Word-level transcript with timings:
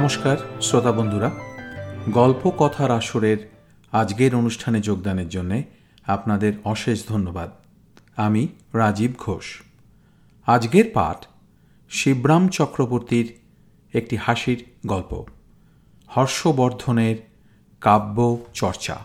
নমস্কার, 0.00 0.36
শ্রোতা 0.62 0.92
বন্ধুরা। 0.92 1.30
গল্প 2.12 2.50
কথার 2.58 2.90
আসরের 2.90 3.38
আজকের 3.92 4.34
অনুষ্ঠানে 4.34 4.80
যোগদানের 4.80 5.28
জন্যে 5.28 5.64
আপনাদের 6.06 6.52
অশেষ 6.64 7.08
ধন্যবাদ। 7.08 7.50
আমি 8.16 8.48
রাজীব 8.74 9.12
ঘোষ। 9.18 9.44
আজকের 10.46 10.84
পাঠ 10.94 11.26
শিবরাম 11.90 12.48
চক্রবর্তীর 12.48 13.26
একটি 13.92 14.16
হাসির 14.16 14.64
গল্প। 14.86 15.24
হর্ষবর্ধনের 16.08 17.16
কাব্য 17.80 18.38
চর্চা 18.54 18.96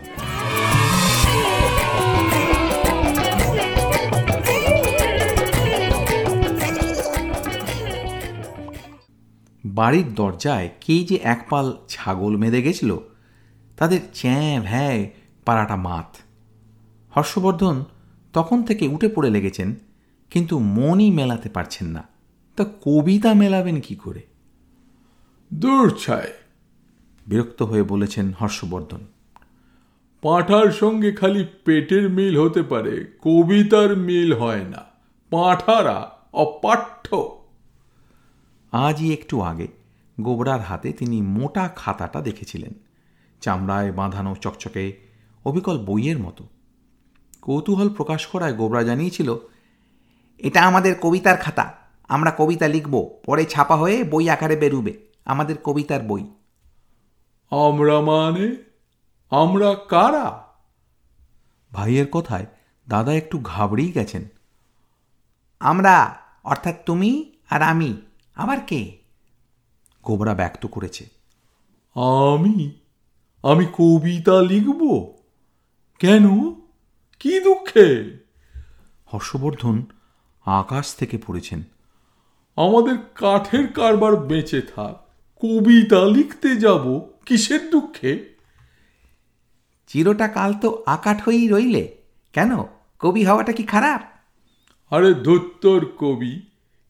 বাড়ির 9.75 10.13
দরজায় 10.13 10.69
কে 10.81 11.03
যে 11.03 11.15
একপাল 11.15 11.77
ছাগল 11.87 12.37
মেদে 12.37 12.61
গেছিল 12.61 12.97
তাদের 13.77 13.99
চ্যাঁ 14.13 14.61
ভ্যাঁ 14.61 15.07
পাড়াটা 15.45 15.75
মাত। 15.75 16.15
হর্ষবর্ধন 17.17 17.85
তখন 18.33 18.63
থেকে 18.63 18.87
উঠে 18.87 19.07
পড়ে 19.07 19.29
লেগেছেন 19.29 19.75
কিন্তু 20.29 20.59
মনই 20.59 21.11
মেলাতে 21.11 21.49
পারছেন 21.49 21.87
না। 21.87 22.03
তা 22.55 22.65
কবিতা 22.81 23.33
মেলাবেন 23.33 23.81
কি 23.81 23.95
করে? 23.95 24.21
দূর 25.53 25.97
ছায়। 25.97 26.31
বিরক্ত 27.27 27.63
হয়ে 27.63 27.83
বলেছেন 27.83 28.33
হর্ষবর্ধন। 28.41 28.99
পাঁঠার 30.21 30.71
সঙ্গে 30.71 31.11
খালি 31.11 31.45
পেটের 31.65 32.09
মিল 32.09 32.41
হতে 32.41 32.63
পারে 32.63 33.17
কবিতার 33.21 33.97
মিল 33.97 34.33
হয় 34.33 34.63
না। 34.63 34.85
পাঁঠারা 35.29 36.11
অপাঠ্য। 36.33 37.34
আজই 38.75 39.13
একটু 39.13 39.41
আগে 39.41 39.67
গোবরার 40.21 40.61
হাতে 40.61 40.93
তিনি 40.93 41.21
মোটা 41.21 41.67
খাতাটা 41.67 42.21
দেখেছিলেন 42.21 42.73
চামড়ায় 43.41 43.91
বাঁধানো 43.91 44.35
চকচকে 44.35 44.99
অবিকল 45.45 45.85
বইয়ের 45.85 46.19
মতো। 46.19 46.47
কৌতূহল 47.41 47.89
প্রকাশ 47.89 48.25
করায় 48.25 48.53
গোবরা 48.53 48.83
জানিয়েছিল 48.83 49.37
এটা 50.37 50.63
আমাদের 50.63 50.95
কবিতার 51.01 51.37
খাতা 51.37 51.73
আমরা 52.07 52.35
কবিতা 52.37 52.67
লিখব 52.67 53.09
পরে 53.25 53.45
ছাপা 53.45 53.75
হয়ে 53.75 54.03
বই 54.03 54.29
আকারে 54.29 54.55
বেরুবে 54.55 54.99
আমাদের 55.25 55.55
কবিতার 55.63 56.03
বই। 56.03 56.21
আমরা 57.51 58.01
মানে? 58.01 58.55
আমরা 59.29 59.75
কারা? 59.89 60.43
ভাইয়ের 61.73 62.07
কথায় 62.07 62.45
দাদা 62.87 63.13
একটু 63.13 63.39
ঘাবড়েই 63.43 63.91
গেছেন। 63.91 64.27
আমরা 65.59 66.15
অর্থাৎ 66.43 66.75
তুমি 66.85 67.31
আর 67.49 67.61
আমি 67.61 68.01
আবার 68.35 68.59
কে? 68.59 68.97
গোবরা 70.03 70.33
ব্যক্ত 70.33 70.65
করেছে। 70.65 71.05
আমি? 71.95 72.71
আমি 73.43 73.65
কবিতা 73.65 74.41
লিখব? 74.41 75.13
কেন? 75.99 76.53
কি 77.19 77.39
দুঃখে? 77.39 78.17
হর্ষবর্ধন 79.13 79.85
আকাশ 80.45 80.95
থেকে 80.95 81.17
পড়েছেন। 81.17 81.63
আমাদের 82.55 82.97
কাঠের 83.15 83.73
কারবার 83.73 84.15
বেঁচে 84.15 84.61
থাক। 84.61 85.09
কবিতা 85.35 86.05
লিখতে 86.05 86.55
যাব 86.55 87.01
কিসের 87.25 87.69
দুঃখে? 87.69 88.35
চিরটা 89.87 90.27
কাল 90.27 90.53
তো 90.53 90.83
আকাঠ 90.85 91.23
হয়েই 91.23 91.47
রইলে। 91.47 91.97
কেন? 92.33 92.51
কবি 92.99 93.25
হওয়াটা 93.25 93.51
কি 93.51 93.63
খারাপ? 93.63 94.01
আরে 94.93 95.13
ধুত্তর 95.13 95.85
কবি 95.85 96.41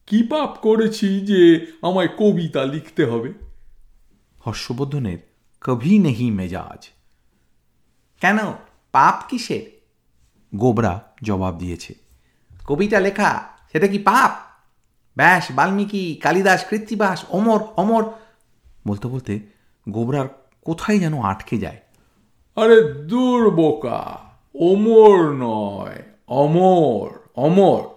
কি 0.07 0.23
পাপ 0.23 0.57
করেছি 0.61 1.19
যে 1.19 1.67
আমায় 1.81 2.07
কবিতা 2.07 2.65
লিখতে 2.65 3.05
হবে। 3.05 3.33
হর্ষবর্ধনের 4.47 5.17
কভি 5.61 5.99
নেহি 5.99 6.31
মেজাজ। 6.31 6.89
কেন? 8.21 8.37
পাপ 8.91 9.23
কিসের? 9.27 9.81
গোবরা 10.57 11.01
জবাব 11.23 11.57
দিয়েছে। 11.57 11.93
কবিতা 12.67 12.99
লেখা 12.99 13.47
সেটা 13.71 13.87
কি 13.87 13.97
পাপ? 13.97 14.31
ব্যাস 15.17 15.51
বাল্মীকি 15.51 16.15
কালিদাস 16.15 16.65
কৃত্তিবাস 16.69 17.25
অমর 17.29 17.59
অমর। 17.77 18.03
বলতে 18.87 19.07
বলতে 19.07 19.39
গোবরার 19.89 20.27
কোথায় 20.65 20.99
যেন 20.99 21.21
আটকে 21.21 21.57
যায়। 21.57 21.79
আরে 22.55 22.93
দূর 22.93 23.49
বোকা 23.49 24.19
অমর 24.55 25.31
নয় 25.31 26.03
অমর 26.27 27.09
অমর। 27.35 27.94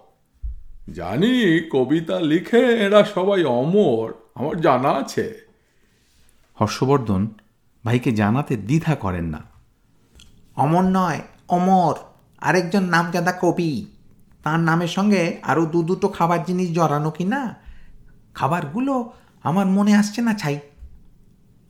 জানি 0.93 1.69
কবিতা 1.71 2.19
লিখে 2.19 2.57
এরা 2.57 3.03
সবাই 3.03 3.43
অমর 3.43 4.13
আমার 4.35 4.61
জানা 4.61 4.89
আছে। 4.89 5.47
হর্ষবর্ধন 6.61 7.27
ভাইকে 7.85 8.11
জানাতে 8.11 8.57
দ্বিধা 8.57 8.95
করেন 8.95 9.25
না। 9.25 9.41
অমর 10.55 10.83
নয় 10.83 11.21
অমর 11.49 11.95
আরেকজন 12.41 12.83
নামজাদা 12.83 13.33
কবি। 13.41 13.85
তার 14.43 14.59
নামের 14.59 14.87
সঙ্গে 14.87 15.37
আরও 15.41 15.65
দু 15.65 15.83
দুটো 15.83 16.07
খাবার 16.07 16.43
জিনিস 16.43 16.71
জড়ানো 16.71 17.11
কি 17.11 17.23
না? 17.23 17.55
খাবারগুলো 18.33 19.11
আমার 19.43 19.65
মনে 19.65 19.95
আসছে 19.95 20.21
না 20.21 20.33
ছাই। 20.33 20.59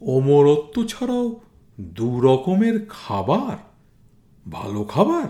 অমরত্ব 0.02 0.84
ছাড়াও 0.84 1.40
দু 1.80 2.22
রকমের 2.22 2.86
খাবার 2.90 3.58
ভালো 4.52 4.84
খাবার। 4.84 5.30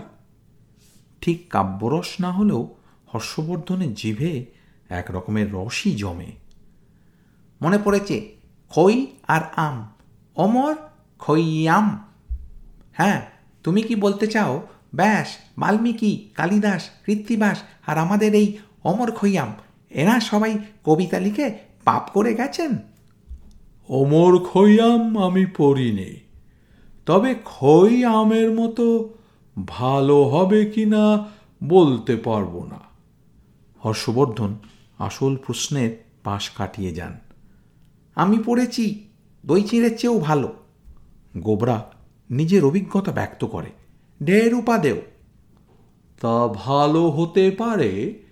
ঠিক 1.20 1.50
কাব্যরস 1.50 2.20
না 2.20 2.32
হলেও 2.32 2.68
হর্ষবর্ধনের 3.14 3.92
জিভে 3.94 4.32
এক 4.88 5.06
রকমের 5.10 5.48
রসই 5.52 5.92
জমে। 5.94 6.30
মনে 7.60 7.78
পড়েছে, 7.84 8.16
খই 8.70 9.06
আর 9.28 9.42
আম, 9.56 9.76
অমর 10.36 10.74
খইয়াম 11.20 11.86
হ্যাঁ 12.92 13.20
তুমি 13.64 13.80
কি 13.82 13.94
বলতে 13.94 14.26
চাও? 14.26 14.52
ব্যাস, 14.94 15.28
বাল্মীকি, 15.58 16.12
কালিদাস, 16.34 16.82
কৃত্তিবাস 17.04 17.58
আর 17.86 17.96
আমাদের 17.98 18.34
এই 18.34 18.48
অমর 18.84 19.10
খইয়াম 19.10 19.50
এরা 19.90 20.14
সবাই 20.20 20.52
কবিতা 20.84 21.18
লিখে 21.18 21.46
পাপ 21.84 22.04
করে 22.12 22.34
গেছেন? 22.34 22.72
অমর 23.88 24.32
খৈয়াম 24.44 25.02
আমি 25.18 25.44
পড়িনি, 25.56 26.10
তবে 27.06 27.30
খই 27.44 28.04
আমের 28.04 28.50
মতো 28.50 28.86
ভালো 29.66 30.18
হবে 30.24 30.60
কিনা 30.66 31.04
বলতে 31.64 32.14
পারব 32.16 32.54
না। 32.70 32.89
হর্ষবর্ধন 33.84 34.54
আসল 34.98 35.36
প্রশ্নের 35.36 35.90
পাশ 36.24 36.50
কাটিয়ে 36.50 36.94
যান। 36.94 37.18
আমি 38.14 38.38
পড়েছি 38.46 39.08
দই 39.46 39.62
চিঁড়ের 39.62 39.98
চেয়েও 39.98 40.18
ভালো। 40.18 40.52
গোবরা 41.38 41.90
নিজের 42.30 42.64
অভিজ্ঞতা 42.64 43.12
ব্যক্ত 43.12 43.44
করে। 43.44 43.70
ঢের 44.26 44.54
উপাদেও 44.54 44.96
তা 46.20 46.46
ভালো 46.54 47.10
হতে 47.10 47.50
পারে, 47.50 48.22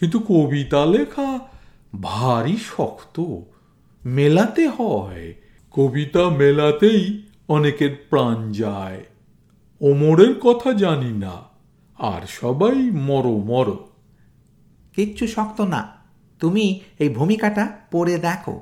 কিন্তু 0.00 0.18
কবিতা 0.18 0.86
লেখা 0.86 1.38
ভারী 2.02 2.56
শক্ত। 2.56 3.16
মেলাতে 4.04 4.68
হয়, 4.68 5.34
কবিতা 5.70 6.30
মেলাতেই 6.30 7.26
অনেকের 7.48 8.06
প্রাণ 8.10 8.52
যায়। 8.52 9.04
ওমরের 9.80 10.40
কথা 10.40 10.72
জানি 10.72 11.12
না, 11.12 11.34
আর 11.98 12.22
সবাই 12.26 12.90
মরো 12.90 13.34
মরো। 13.36 13.88
কিচ্ছু 14.98 15.26
শক্ত 15.26 15.60
না। 15.60 15.92
তুমি 16.40 16.80
এই 16.98 17.08
ভূমিকাটা 17.08 17.68
পড়ে 17.90 18.18
দেখো। 18.18 18.60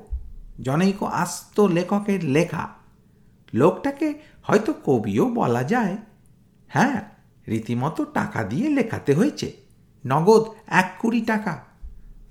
জনৈক 0.61 1.03
আস্ত 1.03 1.59
লেখকের 1.59 2.23
লেখা। 2.23 2.69
লোকটাকে 3.53 4.13
হয়তো 4.43 4.73
কবিও 4.85 5.29
বলা 5.29 5.63
যায়। 5.63 5.97
হ্যাঁ 6.67 7.01
রীতিমতো 7.47 8.05
টাকা 8.05 8.43
দিয়ে 8.43 8.69
লেখাতে 8.69 9.13
হয়েছে। 9.13 9.51
নগদ 10.05 10.43
এক 10.67 10.95
কুড়ি 10.99 11.21
টাকা। 11.21 11.63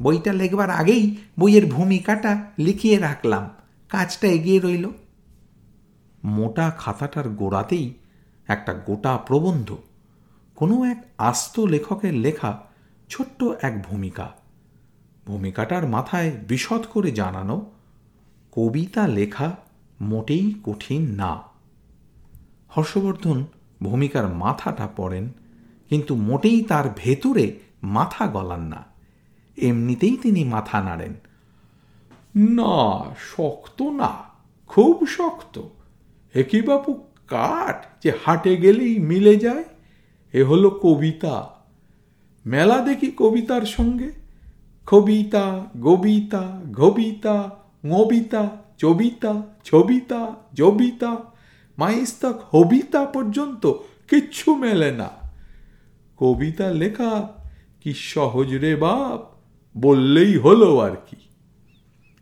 বইটা 0.02 0.32
লেখবার 0.32 0.70
আগেই 0.70 1.16
বইয়ের 1.38 1.66
ভূমিকাটা 1.66 2.50
লিখিয়ে 2.58 2.98
রাখলাম। 2.98 3.50
কাজটা 3.88 4.28
এগিয়ে 4.28 4.60
রইল। 4.60 4.90
মোটা 6.24 6.70
খাতাটার 6.78 7.28
গোড়াতেই 7.28 7.94
একটা 8.48 8.74
গোটা 8.74 9.16
প্রবন্ধ। 9.16 9.76
কোনো 10.56 10.84
এক 10.84 11.04
আস্ত 11.18 11.60
লেখকের 11.60 12.14
লেখা 12.14 12.60
ছোট্ট 13.08 13.42
এক 13.62 13.82
ভূমিকা। 13.82 14.32
ভূমিকাটার 15.26 15.88
মাথায় 15.88 16.30
বিশদ 16.48 16.84
করে 16.92 17.10
জানানো, 17.10 17.70
কবিতা 18.52 19.08
লেখা 19.08 19.56
মোটেই 20.00 20.54
কঠিন 20.64 21.14
না। 21.14 21.42
হর্ষবর্ধন 22.68 23.44
ভূমিকার 23.82 24.28
মাথাটা 24.28 24.88
পড়েন, 24.96 25.28
কিন্তু 25.88 26.14
মোটেই 26.14 26.62
তার 26.62 26.84
ভেতরে 26.96 27.58
মাথা 27.82 28.26
গলান 28.26 28.60
না। 28.60 28.84
এমনিতেই 29.56 30.16
তিনি 30.16 30.44
মাথা 30.44 30.80
নাড়েন। 30.80 31.14
না, 32.36 33.04
শক্ত 33.18 33.82
না, 33.82 34.22
খুব 34.66 35.06
শক্ত। 35.06 35.62
একই 36.34 36.62
বাপু 36.62 36.92
কাঠ 37.26 37.86
যে 38.02 38.12
হাটে 38.24 38.56
গেলেই 38.56 38.98
মিলে 38.98 39.36
যায়? 39.36 39.64
এ 40.32 40.42
হলো 40.42 40.70
কবিতা 40.70 41.55
মেলা 42.46 42.78
দেখি 42.78 43.12
কবিতার 43.16 43.62
সঙ্গে। 43.62 44.12
কবিতা 44.86 45.66
গবিতা 45.80 46.60
গবিতা 46.72 47.50
ngবিতা 47.86 48.48
চবিতা 48.78 49.42
ছবিতা 49.64 50.34
জবিতা। 50.54 51.16
মাইস্তক 51.78 52.40
হবিতা 52.54 53.04
পর্যন্ত 53.04 53.72
কিচ্ছু 54.08 54.54
মেলে 54.54 54.90
না। 54.90 55.08
কবিতা 56.16 56.70
লেখা 56.70 57.28
কি 57.80 57.94
সহজ 57.94 58.54
রে 58.54 58.76
বাপ 58.76 59.36
বললেই 59.78 60.36
হলো 60.36 60.78
আর 60.78 60.96
কি। 61.10 61.16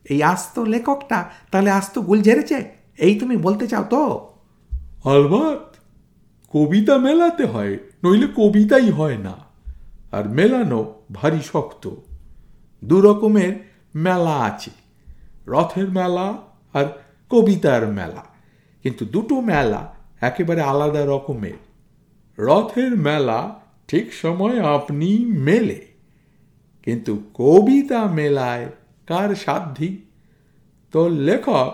এই 0.05 0.23
আস্ত 0.23 0.59
লেখকটা 0.59 1.31
তাহলে 1.51 1.71
আস্ত 1.71 1.99
গুল 1.99 2.23
ঝেড়েছে? 2.23 2.65
এই 2.99 3.19
তুমি 3.19 3.37
বলতে 3.37 3.67
চাও 3.67 3.85
তো? 3.91 4.33
আলবাত 5.05 5.77
কবিতা 6.53 6.99
মেলাতে 6.99 7.45
হয় 7.45 7.79
নইলে 8.05 8.27
কবিতাই 8.37 8.91
হয় 8.91 9.17
না। 9.17 9.44
আর 10.15 10.25
মেলানো 10.29 10.81
ভারী 11.13 11.43
শক্ত। 11.45 11.85
দু 12.85 12.97
রকমের 13.01 13.55
মেলা 13.95 14.37
আছে। 14.41 14.71
রথের 15.47 15.89
মেলা 15.89 16.27
আর 16.75 16.87
কবিতার 17.31 17.83
মেলা। 17.89 18.25
কিন্তু 18.85 19.03
দুটো 19.05 19.37
মেলা 19.41 19.83
একেবারে 20.21 20.63
আলাদা 20.63 21.03
রকমের। 21.07 21.59
রথের 22.39 22.93
মেলা 22.97 23.39
ঠিক 23.89 24.07
সময় 24.15 24.57
আপনি 24.75 25.09
মেলে। 25.41 25.81
কিন্তু 26.85 27.13
কবিতা 27.35 28.01
মেলায় 28.11 28.67
কার 29.07 29.31
সাধ্যি? 29.35 29.91
তো 30.93 31.01
লেখক 31.09 31.71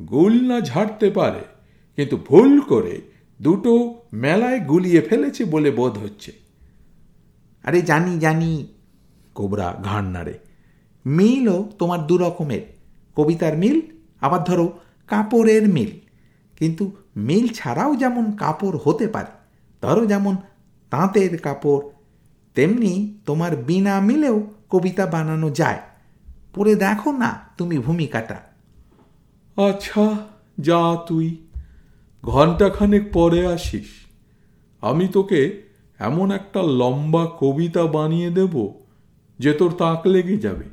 গুল 0.00 0.34
না 0.48 0.56
ঝাড়তে 0.60 1.06
পারে, 1.10 1.44
কিন্তু 1.96 2.16
ভুল 2.28 2.52
করে 2.60 2.96
দুটো 3.40 3.72
মেলায় 4.12 4.60
গুলিয়ে 4.60 5.00
ফেলেছে 5.00 5.42
বলে 5.44 5.70
বোধ 5.70 5.94
হচ্ছে। 5.98 6.32
আরে 7.62 7.82
জানি 7.82 8.18
জানি। 8.18 8.66
কোবরা 9.34 9.76
ঘাড় 9.84 10.08
নাড়ে। 10.08 10.38
মিলও 11.06 11.72
তোমার 11.78 12.06
দু 12.06 12.18
রকমের। 12.18 12.60
কবিতার 13.16 13.58
মিল, 13.58 13.80
আবার 14.20 14.44
ধরো 14.44 14.78
কাপড়ের 15.06 15.68
মিল। 15.68 15.90
কিন্তু 16.58 16.92
মিল 17.16 17.48
ছাড়াও 17.48 17.96
যেমন 17.96 18.32
কাপড় 18.32 18.78
হতে 18.84 19.08
পারে, 19.08 19.30
ধরো 19.82 20.06
যেমন 20.06 20.36
তাঁতের 20.90 21.38
কাপড়, 21.38 21.88
তেমনি 22.54 23.18
তোমার 23.26 23.56
বিনা 23.56 24.00
মিলেও 24.00 24.46
কবিতা 24.70 25.06
বানানো 25.06 25.50
যায়। 25.50 25.78
পড়ে 26.54 26.74
দেখো 26.74 27.12
না 27.12 27.40
তুমি 27.58 27.78
ভূমিকাটা। 27.78 28.40
আচ্ছা 29.68 30.16
যা 30.60 30.96
তুই। 31.08 31.46
ঘন্টাখানেক 32.22 33.12
পরে 33.12 33.46
আসিস। 33.46 33.86
আমি 34.80 35.08
তোকে 35.08 35.69
এমন 36.00 36.30
একটা 36.30 36.60
লম্বা 36.62 37.24
কবিতা 37.40 37.86
বানিয়ে 37.86 38.30
দেব 38.30 38.54
যে 39.38 39.52
তোর 39.52 39.70
তাক 39.72 40.06
লেগে 40.06 40.36
যাবে। 40.36 40.64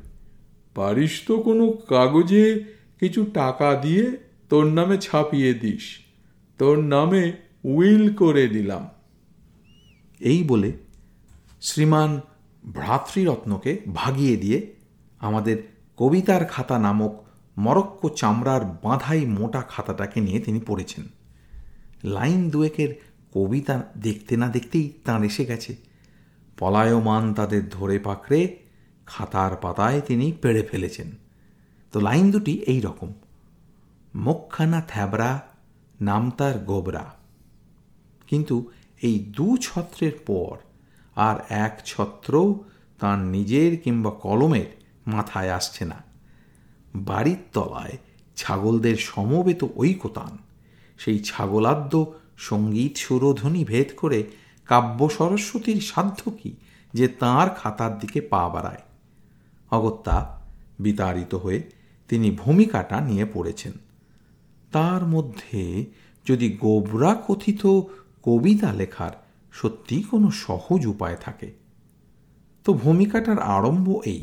পারিস 0.74 1.14
তো 1.26 1.34
কোনো 1.38 1.64
কাগজে 1.70 2.64
কিছু 3.00 3.20
টাকা 3.34 3.68
দিয়ে 3.74 4.04
তোর 4.48 4.64
নামে 4.66 4.96
ছাপিয়ে 4.98 5.54
দিস। 5.54 5.84
তোর 6.58 6.76
নামে 6.78 7.32
উইল 7.64 8.14
করে 8.14 8.48
দিলাম। 8.48 8.88
এই 10.20 10.44
বলে 10.44 10.72
শ্রীমান 11.60 12.20
ভ্রাতৃরত্নকে 12.72 13.72
ভাগিয়ে 13.94 14.36
দিয়ে 14.36 14.74
আমাদের 15.18 15.56
কবিতার 15.96 16.44
খাতা 16.44 16.78
নামক 16.78 17.12
মরক্কো 17.58 18.08
চামড়ার 18.08 18.64
বাঁধাই 18.64 19.26
মোটা 19.26 19.62
খাতাটাকে 19.62 20.20
নিয়ে 20.20 20.40
তিনি 20.40 20.60
পড়েছেন। 20.66 21.04
লাইন 22.04 22.50
দুয়েকের 22.50 23.07
কবিতা 23.38 23.82
দেখতে 23.96 24.36
না 24.36 24.48
দেখতেই 24.48 24.92
তাঁর 25.04 25.22
এসে 25.22 25.44
গেছে। 25.44 25.76
পলায়মান 26.58 27.34
তাদের 27.34 27.68
ধরে 27.68 27.98
পাকড়ে 27.98 28.56
খাতার 29.06 29.56
পাতায় 29.56 30.00
তিনি 30.00 30.32
পেড়ে 30.32 30.62
ফেলেছেন। 30.62 31.10
তো 31.92 32.00
লাইন 32.00 32.30
দুটি 32.30 32.52
এই 32.52 32.80
রকম। 32.80 33.12
মুখখানা 34.14 34.80
থ্যাবরা 34.80 35.42
নাম 36.00 36.30
তার 36.30 36.58
গোবরা। 36.58 37.14
কিন্তু 38.26 38.70
এই 39.02 39.18
দু 39.18 39.56
ছত্রের 39.56 40.12
পর 40.26 40.56
আর 41.16 41.36
এক 41.48 41.80
ছত্র 41.86 42.54
তার 43.00 43.18
নিজের 43.18 43.80
কিংবা 43.80 44.10
কলমের 44.10 44.66
মাথায় 45.06 45.50
আসছে 45.50 45.84
না। 45.84 46.02
বাড়ির 46.94 47.38
তলায় 47.52 47.98
ছাগলদের 48.36 48.96
সমবেত 48.96 49.64
ঐকতান, 49.76 50.38
সেই 50.98 51.18
ছাগলাদ্য 51.18 52.12
সংগীত 52.38 52.92
সুরধ্বনি 52.96 53.62
ভেদ 53.64 53.88
করে 53.96 54.20
কাব্য 54.68 55.00
সরস্বতীর 55.08 55.80
সাধ্য 55.80 56.20
কি 56.30 56.50
যে 56.94 57.06
তাঁর 57.08 57.46
খাতার 57.50 57.92
দিকে 57.98 58.20
পা 58.20 58.42
বাড়ায়? 58.48 58.82
অগত্যা 59.70 60.16
বিতাড়িত 60.80 61.32
হয়ে 61.34 61.60
তিনি 62.08 62.28
ভূমিকাটা 62.30 62.96
নিয়ে 63.00 63.26
পড়েছেন। 63.34 63.74
তার 64.72 65.02
মধ্যে 65.06 65.60
যদি 66.26 66.46
গোবরা 66.60 67.12
কথিত 67.26 67.62
কবিতা 68.22 68.70
লেখার 68.72 69.14
সত্যি 69.52 69.96
কোনো 70.02 70.28
সহজ 70.30 70.86
উপায় 70.86 71.18
থাকে, 71.20 71.48
তো 72.64 72.70
ভূমিকাটার 72.74 73.38
আরম্ভ 73.38 73.88
এই। 74.06 74.22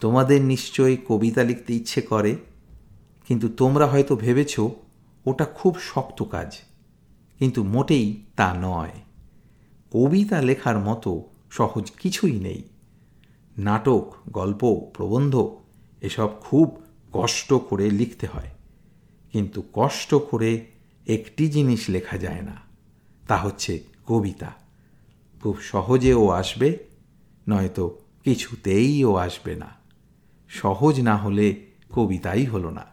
তোমাদের 0.00 0.40
নিশ্চয়ই 0.42 0.96
কবিতা 1.08 1.42
লিখতে 1.44 1.70
ইচ্ছে 1.74 2.00
করে, 2.02 2.32
কিন্তু 3.28 3.46
তোমরা 3.48 3.86
হয়তো 3.86 4.16
ভেবেছ 4.16 4.54
ওটা 5.26 5.44
খুব 5.44 5.78
শক্ত 5.80 6.22
কাজ, 6.22 6.58
কিন্তু 7.38 7.64
মোটেই 7.64 8.22
তা 8.36 8.54
নয়। 8.60 8.94
কবিতা 9.92 10.42
লেখার 10.42 10.78
মতো 10.78 11.10
সহজ 11.50 11.90
কিছুই 11.90 12.40
নেই। 12.40 12.62
নাটক, 13.58 14.14
গল্প, 14.28 14.62
প্রবন্ধ, 14.94 15.34
এসব 16.00 16.28
খুব 16.40 16.82
কষ্ট 17.12 17.52
করে 17.52 17.90
লিখতে 17.90 18.26
হয়। 18.26 18.50
কিন্তু 19.32 19.62
কষ্ট 19.72 20.14
করে 20.14 20.66
একটি 21.06 21.48
জিনিস 21.48 21.88
লেখা 21.88 22.16
যায় 22.16 22.42
না, 22.42 22.56
তা 23.28 23.36
হচ্ছে 23.36 23.72
কবিতা। 24.06 24.50
খুব 25.42 25.60
সহজেও 25.60 26.28
আসবে, 26.30 26.68
নয়তো 27.48 27.98
কিছুতেই 28.24 29.04
ও 29.04 29.14
আসবে 29.16 29.54
না। 29.54 29.70
সহজ 30.48 31.00
না 31.00 31.16
হলে 31.16 31.46
কবিতাই 31.90 32.44
হলো 32.44 32.70
না। 32.70 32.91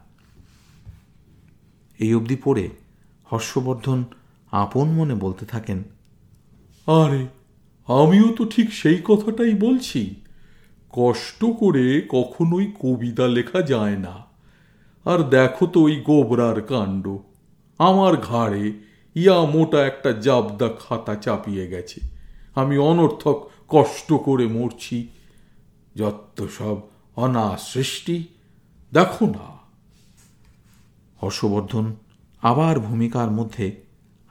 এই 2.00 2.16
অবধি 2.16 2.36
পড়ে 2.36 2.70
হর্ষবর্ধন 3.32 4.04
আপন 4.52 4.88
মনে 4.88 5.14
বলতে 5.14 5.46
থাকেন, 5.46 5.84
আরে, 6.88 7.28
আমিও 7.88 8.36
তো 8.36 8.46
ঠিক 8.46 8.74
সেই 8.74 9.02
কথাটাই 9.04 9.54
বলছি। 9.54 10.16
কষ্ট 10.90 11.46
করে 11.46 12.02
কখনোই 12.10 12.72
কবিতা 12.80 13.28
লেখা 13.28 13.62
যায় 13.62 13.98
না। 13.98 14.26
আর 15.06 15.30
দেখো 15.30 15.68
তো 15.68 15.82
ওই 15.82 15.96
গোবরার 15.96 16.62
কাণ্ড। 16.62 17.18
আমার 17.78 18.18
ঘাড়ে 18.18 18.74
ইয়া 19.16 19.42
মোটা 19.42 19.86
একটা 19.86 20.12
জাবদা 20.12 20.70
খাতা 20.80 21.16
চাপিয়ে 21.16 21.68
গেছে। 21.68 22.02
আমি 22.56 22.78
অনর্থক 22.78 23.50
কষ্ট 23.68 24.14
করে 24.14 24.48
মরছি। 24.48 25.08
যত 25.96 26.48
সব 26.58 26.78
অনা 27.16 27.58
সৃষ্টি 27.58 28.24
দেখো 28.94 29.26
না। 29.26 29.59
হর্ষবর্ধন 31.22 31.96
আবার 32.42 32.80
ভূমিকার 32.80 33.32
মধ্যে 33.32 33.82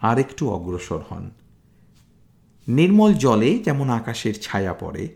আরেকটু 0.00 0.50
অগ্রসর 0.50 1.00
হন। 1.11 1.30
নির্মল 2.68 3.14
জলে 3.14 3.59
যেমন 3.59 3.90
আকাশের 3.90 4.35
ছায়া 4.42 4.75
পড়ে, 4.75 5.09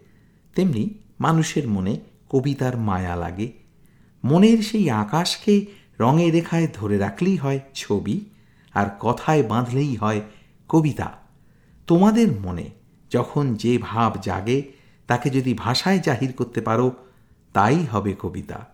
তেমনি 0.55 0.95
মানুষের 1.21 1.69
মনে 1.69 1.97
কবিতার 2.29 2.76
মায়া 2.79 3.17
লাগে। 3.17 3.52
মনের 4.25 4.62
সেই 4.62 4.91
আকাশকে 4.91 5.67
রঙে 5.99 6.31
রেখায় 6.31 6.69
ধরে 6.75 6.99
রাখলেই 6.99 7.37
হয় 7.37 7.61
ছবি, 7.75 8.21
আর 8.75 8.87
কথায় 9.00 9.43
বাঁধলেই 9.43 9.97
হয় 9.97 10.21
কবিতা। 10.69 11.12
তোমাদের 11.87 12.29
মনে 12.41 12.71
যখন 13.11 13.55
যে 13.55 13.79
ভাব 13.79 14.12
জাগে, 14.23 14.73
তাকে 15.07 15.31
যদি 15.31 15.55
ভাষায় 15.55 15.99
জাহির 15.99 16.33
করতে 16.33 16.61
পারো, 16.61 16.93
তাই 17.52 17.87
হবে 17.93 18.14
কবিতা, 18.21 18.67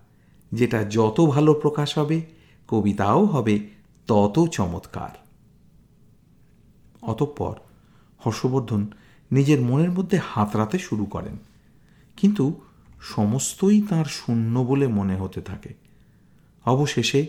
যেটা 0.53 0.85
যত 0.85 1.21
ভালো 1.21 1.55
প্রকাশ 1.55 1.99
হবে 1.99 2.38
কবিতাও 2.69 3.25
হবে 3.25 3.69
তত 4.07 4.47
চমৎকার। 4.47 5.27
অতঃপর 7.03 7.55
হর্ষবর্ধন 8.27 8.87
নিজের 9.33 9.61
মনের 9.61 9.91
মধ্যে 9.91 10.21
হাতড়াতে 10.27 10.79
শুরু 10.79 11.05
করেন। 11.05 11.39
কিন্তু 12.17 12.61
সমস্তই 13.01 13.83
তার 13.83 14.05
শূন্য 14.05 14.61
বলে 14.61 14.87
মনে 14.87 15.17
হতে 15.17 15.41
থাকে। 15.41 15.75
অবশেষে 16.67 17.27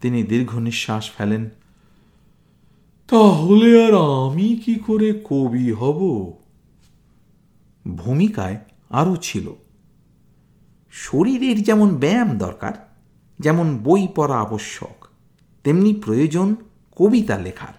তিনি 0.00 0.22
দীর্ঘ 0.22 0.56
নিঃশ্বাস 0.56 1.10
ফেলেন, 1.16 1.48
তাহলে 3.08 3.86
আর 3.86 3.94
আমি 4.26 4.56
কি 4.56 4.74
করে 4.74 5.20
কবি 5.24 5.72
হব? 5.72 6.32
ভূমিকায় 7.96 8.58
আরও 8.90 9.16
ছিল, 9.16 9.50
শরীরের 10.90 11.62
যেমন 11.62 11.96
ব্যায়াম 11.96 12.38
দরকার 12.38 12.83
যেমন 13.38 13.66
বই 13.78 14.02
পড়া 14.14 14.36
আবশ্যক, 14.40 14.96
তেমনি 15.64 15.92
প্রয়োজন 15.94 16.48
কবিতা 16.96 17.36
লেখার। 17.38 17.76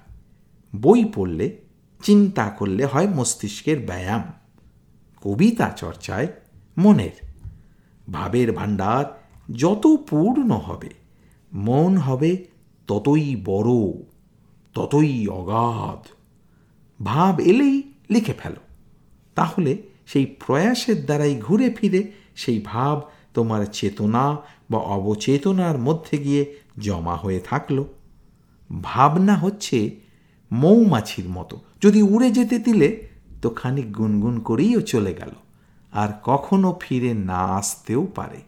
বই 0.74 1.02
পড়লে 1.16 1.48
চিন্তা 2.02 2.46
করলে 2.50 2.84
হয় 2.86 3.08
মস্তিষ্কের 3.08 3.80
ব্যায়াম, 3.80 4.24
কবিতা 5.24 5.68
চর্চায় 5.78 6.28
মনের। 6.78 7.16
ভাবের 8.12 8.50
ভাণ্ডার 8.52 9.06
যত 9.54 9.84
পূর্ণ 10.10 10.50
হবে, 10.68 10.92
মন 11.52 11.98
হবে 11.98 12.32
ততই 12.88 13.28
বড়, 13.46 13.72
ততই 14.76 15.28
অগাধ। 15.28 16.02
ভাব 17.00 17.34
এলেই 17.42 17.78
লিখে 18.10 18.34
ফেলো, 18.34 18.62
তাহলে 19.36 19.72
সেই 20.06 20.26
প্রয়াসের 20.26 21.06
দ্বারাই 21.06 21.36
ঘুরে 21.42 21.68
ফিরে 21.70 22.02
সেই 22.36 22.60
ভাব 22.66 22.98
তোমার 23.34 23.62
চেতনা 23.72 24.26
বা 24.70 24.78
অবচেতনার 24.78 25.78
মধ্যে 25.78 26.18
গিয়ে 26.18 26.56
জমা 26.80 27.16
হয়ে 27.16 27.40
থাকল। 27.40 27.84
ভাবনা 28.82 29.36
হচ্ছে 29.36 29.96
মৌমাছির 30.52 31.30
মতো। 31.30 31.62
যদি 31.82 32.02
উড়ে 32.02 32.32
যেতে 32.32 32.60
দিলে 32.60 33.08
তো 33.42 33.50
খানিক 33.50 33.94
গুনগুন 33.94 34.40
করেইও 34.40 34.82
চলে 34.82 35.14
গেল। 35.14 35.30
আর 35.92 36.10
কখনো 36.24 36.78
ফিরে 36.80 37.14
না 37.14 37.38
আসতেও 37.38 38.08
পারে। 38.16 38.42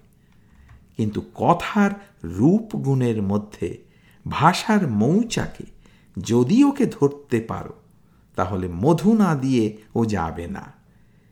কিন্তু 0.97 1.21
কথার 1.35 1.91
রূপ 2.23 2.75
গুণের 2.75 3.21
মধ্যে, 3.21 3.77
ভাষার 4.29 4.87
মৌচাকে 4.87 5.63
যদি 6.23 6.63
ওকে 6.63 6.85
ধরতে 6.85 7.41
পারো, 7.41 7.73
তাহলে 8.35 8.67
মধু 8.67 9.13
না 9.13 9.35
দিয়ে 9.35 9.77
ও 9.95 10.05
যাবে 10.05 10.47
না। 10.47 10.73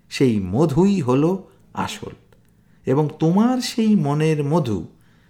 সেই 0.10 0.40
মধুই 0.40 1.02
হলো 1.02 1.48
আসল। 1.74 2.12
এবং 2.86 3.10
তোমার 3.20 3.62
সেই 3.62 3.96
মনের 3.96 4.44
মধু, 4.44 4.88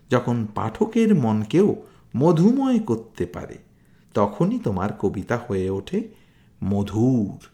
যখন 0.09 0.47
পাঠকের 0.55 1.15
মনকেও 1.15 1.75
মধুময় 2.17 2.79
করতে 2.79 3.25
পারে, 3.25 3.57
তখনই 4.13 4.59
তোমার 4.59 4.93
কবিতা 4.93 5.39
হয়ে 5.47 5.69
ওঠে 5.69 6.07
মধুর, 6.63 7.47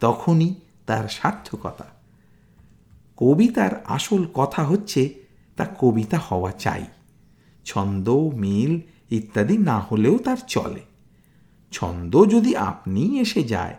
তখনই 0.00 0.54
তার 0.86 1.08
সার্থকতা। 1.08 1.84
কবিতার 3.16 3.84
আসল 3.84 4.26
কথা 4.34 4.64
হচ্ছে, 4.64 5.14
তা 5.56 5.66
কবিতা 5.78 6.18
হওয়া 6.18 6.52
চাই। 6.52 6.84
ছন্দ, 7.64 8.08
মিল 8.34 8.80
ইত্যাদি 9.10 9.58
না 9.58 9.80
হলেও 9.80 10.18
তার 10.18 10.36
চলে। 10.46 10.80
ছন্দ 11.72 12.26
যদি 12.26 12.56
আপনি 12.56 13.20
এসে 13.20 13.42
যায়, 13.42 13.76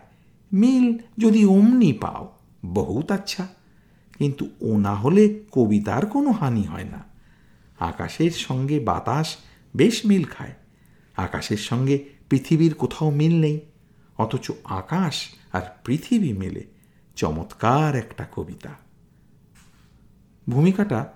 মিল 0.52 0.98
যদি 1.18 1.44
অমনি 1.44 1.92
পাও 1.92 2.32
বহুত 2.64 3.10
আচ্ছা 3.10 3.48
কিন্তু 4.18 4.50
ও 4.60 4.78
না 4.78 4.94
হলে 4.94 5.40
কবিতার 5.52 6.06
কোনো 6.06 6.30
হানি 6.30 6.62
হয় 6.62 6.84
না। 6.84 7.04
আকাশের 7.78 8.30
সঙ্গে 8.30 8.80
বাতাস 8.80 9.36
বেশ 9.76 10.06
মিল 10.06 10.24
খায়। 10.24 10.54
আকাশের 11.16 11.56
সঙ্গে 11.56 12.04
পৃথিবীর 12.30 12.74
কোথাও 12.74 13.10
মিল 13.10 13.40
নেই, 13.40 13.60
অথচ 14.18 14.50
আকাশ 14.64 15.28
আর 15.52 15.62
পৃথিবী 15.84 16.32
মেলে 16.32 16.64
চমৎকার 17.16 17.96
একটা 17.96 18.26
কবিতা। 18.36 18.68
ভূমিকাটা 20.48 21.12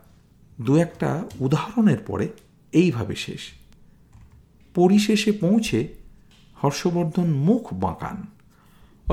দু 0.61 0.76
একটা 0.76 1.25
উদাহরণের 1.40 1.99
পরে 1.99 2.28
এইভাবে 2.73 3.16
শেষ। 3.16 3.40
পরিশেষে 4.75 5.32
পৌঁছে 5.32 5.94
হর্ষবর্ধন 6.64 7.25
মুখ 7.25 7.75
বাঁকান। 7.75 8.26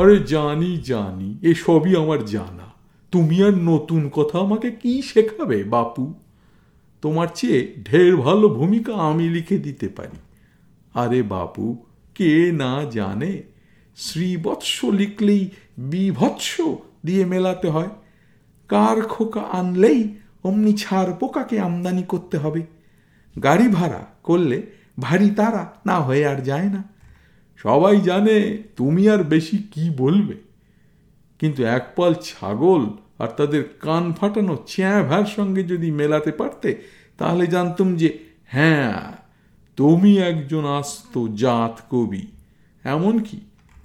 আরে 0.02 0.24
জানি 0.24 0.78
জানি, 0.78 1.38
এসবই 1.42 1.96
আমার 1.96 2.26
জানা। 2.26 2.69
তুমি 3.12 3.44
আর 3.44 3.56
নতুন 3.56 4.10
কথা 4.10 4.40
আমাকে 4.40 4.72
কি 4.72 5.02
শেখাবে, 5.02 5.64
বাপু? 5.64 6.14
তোমার 7.02 7.28
চেয়ে 7.36 7.76
ঢের 7.84 8.18
ভালো 8.18 8.50
ভূমিকা 8.50 8.94
আমি 8.94 9.30
লিখে 9.30 9.58
দিতে 9.58 9.90
পারি। 9.90 10.18
আরে 10.94 11.24
বাপু, 11.24 11.86
কে 12.16 12.52
না 12.52 12.86
জানে? 12.92 13.44
শ্রীবৎস 13.96 14.86
লিখলেই 14.86 15.50
বিভৎস 15.78 16.62
দিয়ে 17.06 17.26
মেলাতে 17.26 17.70
হয়। 17.70 17.90
কার 18.68 19.02
খোকা 19.02 19.42
আনলেই 19.42 20.18
অমনি 20.44 20.74
ছাড় 20.74 21.14
পোকাকে 21.14 21.60
আমদানি 21.60 22.04
করতে 22.04 22.38
হবে। 22.38 22.64
গাড়ি 23.44 23.68
ভাড়া 23.68 24.06
করলে 24.24 24.62
ভারী 25.00 25.30
তারা 25.30 25.74
না 25.86 26.00
হয়ে 26.00 26.28
আর 26.28 26.44
যায় 26.44 26.70
না। 26.70 26.84
সবাই 27.58 28.02
জানে 28.02 28.64
তুমি 28.76 29.10
আর 29.10 29.24
বেশি 29.24 29.58
কি 29.58 29.90
বলবে। 29.98 30.49
কিন্তু 31.40 31.64
এক 31.64 31.86
পাল 31.96 32.14
ছাগল 32.14 32.90
আর 33.20 33.28
তাদের 33.28 33.64
কান 33.82 34.14
ফাটানো 34.14 34.64
চ্যাঁ 34.68 35.04
ভ্যার 35.04 35.26
সঙ্গে 35.26 35.64
যদি 35.64 35.92
মেলাতে 35.92 36.32
পারতে 36.32 36.70
তাহলে 37.18 37.48
জানতুম 37.48 37.96
যে 37.96 38.20
হ্যাঁ 38.46 39.14
তুমি 39.78 40.18
একজন 40.18 40.66
আস্ত 40.66 41.28
জাত 41.36 41.82
কবি। 41.90 42.28
এমনকি 42.84 43.40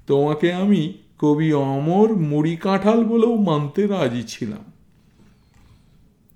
তোমাকে 0.07 0.53
আমি 0.53 0.93
কবি 1.19 1.53
অমর 1.53 2.15
মুড়ি 2.15 2.57
কাঁঠাল 2.57 3.05
বলেও 3.05 3.37
মানতে 3.37 3.87
রাজি 3.87 4.23
ছিলাম। 4.23 4.65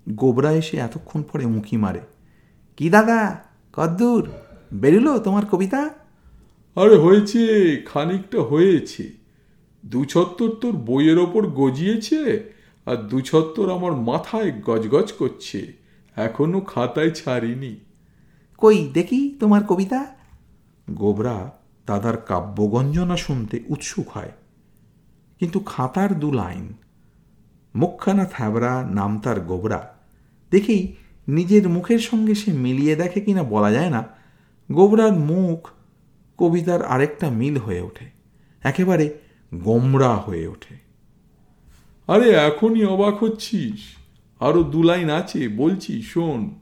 গোবরা 0.07 0.53
এসে 0.53 0.77
এতক্ষণ 0.77 1.23
পরে 1.23 1.47
মুখি 1.47 1.77
মারে 1.77 2.01
কি 2.77 2.91
দাদা 2.91 3.39
কদ্দূর 3.73 4.29
বেরুলো 4.75 5.19
তোমার 5.19 5.47
কবিতা? 5.47 5.91
আরে 6.77 6.97
হয়েছে 6.97 7.43
খানিকটা 7.87 8.41
হয়েছে। 8.41 9.28
দু 9.87 10.05
ছত্তর 10.05 10.49
তোর 10.49 10.73
বইয়ের 10.73 11.19
ওপর 11.19 11.47
গজিয়েছে 11.47 12.53
আর 12.87 12.97
দুছত্তর 12.97 13.73
আমার 13.73 13.93
মাথায় 13.93 14.53
গজগজ 14.53 15.13
করছে। 15.13 15.73
এখনও 16.17 16.61
খাতায় 16.61 17.11
ছাড়িনি। 17.11 17.77
কই 18.59 18.91
দেখি 18.95 19.37
তোমার 19.41 19.65
কবিতা? 19.65 20.17
গোবরা 20.91 21.53
দাদার 21.87 22.17
কাব্যগঞ্জনা 22.17 23.17
শুনতে 23.17 23.61
উৎসুক 23.69 24.09
হয়। 24.09 24.33
কিন্তু 25.41 25.61
খাতার 25.61 26.21
দু 26.21 26.33
লাইন 26.33 26.75
মুখখানা 27.75 28.25
থ্যাবরা 28.25 28.89
নাম 28.91 29.21
তার 29.21 29.41
গোবরা। 29.41 29.95
দেখেই 30.51 30.97
নিজের 31.29 31.69
মুখের 31.69 31.99
সঙ্গে 31.99 32.35
সে 32.35 32.53
মিলিয়ে 32.53 32.97
দেখে 32.97 33.21
কিনা 33.21 33.43
বলা 33.43 33.71
যায় 33.71 33.91
না 33.91 34.05
গোবরার 34.73 35.13
মুখ 35.13 35.69
কবিতার 36.39 36.85
আরেকটা 36.85 37.31
মিল 37.31 37.57
হয়ে 37.57 37.81
ওঠে। 37.81 38.05
একেবারে 38.63 39.28
গোমরা 39.55 40.17
হয়ে 40.17 40.47
ওঠে। 40.47 40.75
আরে, 42.07 42.31
এখনই 42.31 42.85
অবাক 42.85 43.23
হচ্ছিস। 43.23 43.97
আরও 44.41 44.63
দু 44.63 44.83
লাইন 44.83 45.11
আছে, 45.11 45.49
বলছি, 45.49 46.03
শোন। 46.03 46.55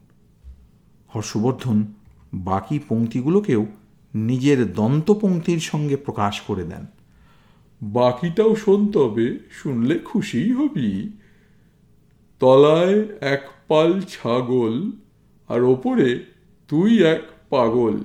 হর্ষবর্ধন 1.08 1.86
বাকি 2.34 2.78
পংক্তিগুলোকেও 2.88 3.66
নিজের 4.14 4.72
দন্তপংক্তির 4.72 5.60
সঙ্গে 5.60 5.96
প্রকাশ 5.96 6.40
করে 6.40 6.64
দেন। 6.64 6.86
বাকিটাও 7.82 8.56
শোন 8.56 8.92
তবে, 8.92 9.38
শুনলে 9.50 9.98
খুশিই 9.98 10.52
হবি। 10.52 11.12
তলায় 12.40 13.06
এক 13.20 13.48
পাল 13.68 14.00
ছাগল 14.00 14.90
আর 15.48 15.62
ওপরে 15.62 16.24
তুই 16.68 17.04
এক 17.04 17.22
পাগল। 17.50 17.98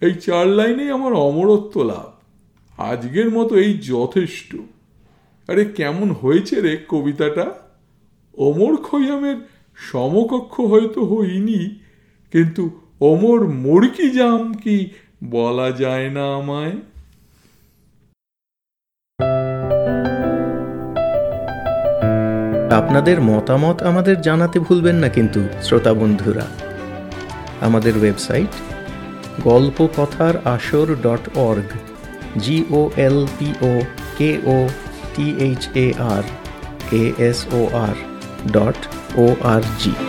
এই 0.00 0.14
চার 0.14 0.46
লাইনেই 0.46 0.90
আমার 0.90 1.12
অমরত্ব 1.12 1.82
লাভ। 1.82 2.07
আজকের 2.78 3.30
মতো 3.30 3.56
এই 3.56 3.78
যথেষ্ট। 3.78 4.56
আরে 5.48 5.64
কেমন 5.64 6.10
হয়েছে 6.10 6.60
রে 6.60 6.84
কবিতাটা? 6.88 7.50
অমর 8.38 8.76
খৈয়ামের 8.76 9.36
সমকক্ষ 9.76 10.60
হয়তো 10.60 11.00
হইনি, 11.04 11.78
কিন্তু 12.32 12.80
অমর 13.00 13.46
মুড়কি 13.46 14.10
জাম 14.10 14.54
কি 14.54 14.90
বলা 15.24 15.70
যায় 15.70 16.10
না 16.10 16.34
আমায়? 16.34 16.76
আপনাদের 22.70 23.20
মতামত 23.20 23.82
আমাদের 23.82 24.20
জানাতে 24.20 24.60
ভুলবেন 24.60 24.96
না 24.96 25.08
কিন্তু, 25.08 25.40
শ্রোতা 25.62 25.94
বন্ধুরা। 25.94 26.46
আমাদের 27.60 27.98
ওয়েবসাইট 27.98 28.52
গল্প 29.44 29.88
কথার 29.96 30.46
আসর 30.46 30.86
dot 31.02 31.38
org. 31.38 31.87
G 32.36 32.66
O 32.70 32.88
L 32.96 33.26
P 33.38 33.54
O 33.62 33.86
K 34.16 34.40
O 34.46 34.68
T 35.14 35.36
H 35.38 35.68
A 35.74 35.92
R 35.94 36.24
A 36.92 37.02
S 37.20 37.46
O 37.52 37.68
R 37.70 37.96
dot 38.46 38.76
O 39.16 39.36
R 39.42 39.60
G. 39.78 40.07